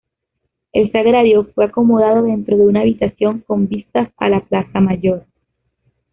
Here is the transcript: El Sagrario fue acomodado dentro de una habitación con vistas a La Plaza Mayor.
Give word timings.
El 0.71 0.91
Sagrario 0.91 1.45
fue 1.53 1.65
acomodado 1.65 2.23
dentro 2.23 2.57
de 2.57 2.63
una 2.65 2.79
habitación 2.81 3.41
con 3.45 3.67
vistas 3.67 4.09
a 4.17 4.29
La 4.29 4.39
Plaza 4.39 4.79
Mayor. 4.79 5.27